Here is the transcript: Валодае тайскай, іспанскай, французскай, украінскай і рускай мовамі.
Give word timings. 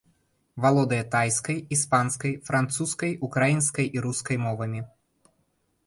Валодае 0.63 1.01
тайскай, 1.15 1.57
іспанскай, 1.77 2.33
французскай, 2.49 3.11
украінскай 3.31 3.85
і 3.99 4.07
рускай 4.07 4.37
мовамі. 4.49 4.81